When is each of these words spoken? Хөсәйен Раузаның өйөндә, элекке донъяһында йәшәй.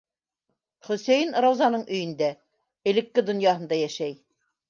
Хөсәйен 0.87 1.33
Раузаның 1.45 1.83
өйөндә, 1.97 2.31
элекке 2.93 3.25
донъяһында 3.31 3.81
йәшәй. 3.85 4.19